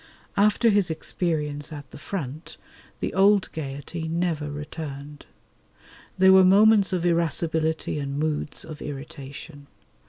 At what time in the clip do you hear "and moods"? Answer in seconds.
7.99-8.65